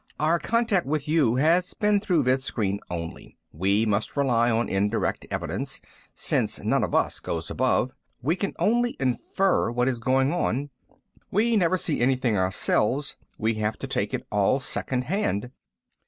Our 0.19 0.39
contact 0.39 0.87
with 0.87 1.07
you 1.07 1.35
has 1.35 1.75
been 1.75 1.99
through 1.99 2.23
vidscreen 2.23 2.79
only. 2.89 3.37
We 3.53 3.85
must 3.85 4.17
rely 4.17 4.49
on 4.49 4.67
indirect 4.67 5.27
evidence, 5.29 5.79
since 6.15 6.59
none 6.59 6.83
of 6.83 6.95
us 6.95 7.19
goes 7.19 7.51
above. 7.51 7.91
We 8.19 8.35
can 8.35 8.55
only 8.57 8.97
infer 8.99 9.69
what 9.69 9.87
is 9.87 9.99
going 9.99 10.33
on. 10.33 10.71
We 11.29 11.55
never 11.55 11.77
see 11.77 12.01
anything 12.01 12.35
ourselves. 12.35 13.15
We 13.37 13.53
have 13.61 13.77
to 13.77 13.85
take 13.85 14.11
it 14.11 14.25
all 14.31 14.59
secondhand. 14.59 15.51